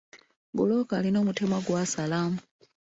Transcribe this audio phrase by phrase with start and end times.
[0.53, 2.19] Bbulooka alina omutemwa gw'asala.